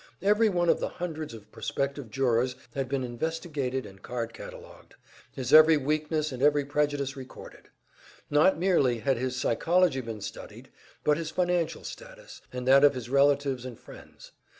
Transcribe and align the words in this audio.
Every 0.23 0.49
one 0.49 0.67
of 0.67 0.79
the 0.79 0.87
hundreds 0.89 1.31
of 1.35 1.51
prospective 1.51 2.09
jurors 2.09 2.55
had 2.73 2.89
been 2.89 3.03
investigated 3.03 3.85
and 3.85 4.01
card 4.01 4.33
cataloged, 4.33 4.95
his 5.31 5.53
every 5.53 5.77
weakness 5.77 6.31
and 6.31 6.41
every 6.41 6.65
prejudice 6.65 7.15
recorded; 7.15 7.69
not 8.27 8.57
merely 8.57 8.97
had 9.01 9.17
his 9.17 9.35
psychology 9.35 10.01
been 10.01 10.21
studied, 10.21 10.71
but 11.03 11.17
his 11.17 11.29
financial 11.29 11.83
status, 11.83 12.41
and 12.51 12.67
that 12.67 12.83
of 12.83 12.95
his 12.95 13.11
relatives 13.11 13.63
and 13.63 13.77
friends. 13.79 14.31